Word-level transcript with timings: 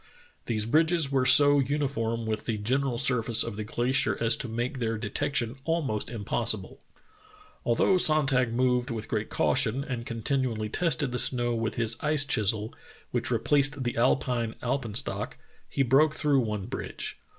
These 0.47 0.65
bridges 0.65 1.11
were 1.11 1.27
so 1.27 1.59
uniform 1.59 2.25
with 2.25 2.45
the 2.47 2.57
general 2.57 2.97
surface 2.97 3.43
of 3.43 3.55
the 3.55 3.63
glacier 3.63 4.17
as 4.19 4.35
to 4.37 4.47
make 4.49 4.79
their 4.79 4.97
de 4.97 5.11
tection 5.11 5.57
almost 5.63 6.09
impossible. 6.09 6.81
Although 7.65 7.97
Sonntag 7.97 8.51
moved 8.51 8.89
with 8.89 9.07
great 9.07 9.29
caution 9.29 9.83
and 9.83 10.03
continually 10.03 10.69
tested 10.69 11.11
the 11.11 11.19
snow 11.19 11.53
with 11.53 11.75
his 11.75 11.97
ice 12.01 12.25
chisel, 12.25 12.73
which 13.11 13.29
replaced 13.29 13.83
the 13.83 13.95
Alpine 13.95 14.55
alpen 14.63 14.95
stock, 14.95 15.37
he 15.69 15.83
broke 15.83 16.15
through 16.15 16.39
one 16.39 16.65
bridge. 16.65 17.19